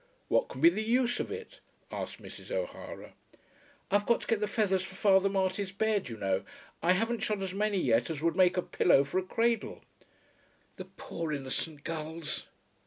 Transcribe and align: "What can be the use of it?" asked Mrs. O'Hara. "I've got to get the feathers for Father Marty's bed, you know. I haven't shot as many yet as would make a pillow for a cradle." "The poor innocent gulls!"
"What 0.29 0.49
can 0.49 0.61
be 0.61 0.71
the 0.71 0.81
use 0.81 1.19
of 1.19 1.29
it?" 1.31 1.59
asked 1.91 2.19
Mrs. 2.19 2.49
O'Hara. 2.49 3.13
"I've 3.91 4.07
got 4.07 4.19
to 4.21 4.25
get 4.27 4.39
the 4.39 4.47
feathers 4.47 4.81
for 4.83 4.95
Father 4.95 5.29
Marty's 5.29 5.71
bed, 5.71 6.09
you 6.09 6.17
know. 6.17 6.43
I 6.81 6.93
haven't 6.93 7.19
shot 7.19 7.43
as 7.43 7.53
many 7.53 7.77
yet 7.77 8.09
as 8.09 8.19
would 8.19 8.35
make 8.35 8.57
a 8.57 8.63
pillow 8.63 9.03
for 9.03 9.19
a 9.19 9.23
cradle." 9.23 9.83
"The 10.77 10.85
poor 10.85 11.31
innocent 11.31 11.83
gulls!" 11.83 12.47